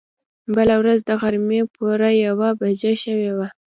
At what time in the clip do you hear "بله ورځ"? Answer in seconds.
0.55-0.99